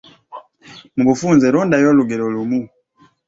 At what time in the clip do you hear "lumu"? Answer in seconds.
2.33-2.61